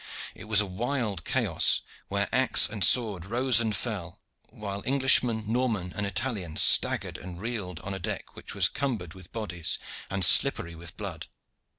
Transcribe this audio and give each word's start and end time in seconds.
It 0.33 0.45
was 0.45 0.59
a 0.61 0.65
wild 0.65 1.23
chaos 1.25 1.81
where 2.07 2.27
axe 2.33 2.67
and 2.67 2.83
sword 2.83 3.23
rose 3.23 3.59
and 3.59 3.75
fell, 3.75 4.19
while 4.49 4.81
Englishman, 4.83 5.43
Norman, 5.45 5.93
and 5.95 6.07
Italian 6.07 6.57
staggered 6.57 7.19
and 7.19 7.39
reeled 7.39 7.79
on 7.81 7.93
a 7.93 7.99
deck 7.99 8.35
which 8.35 8.55
was 8.55 8.67
cumbered 8.67 9.13
with 9.13 9.31
bodies 9.31 9.77
and 10.09 10.25
slippery 10.25 10.73
with 10.73 10.97
blood. 10.97 11.27